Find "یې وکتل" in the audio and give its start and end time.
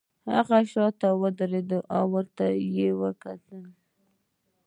2.75-3.63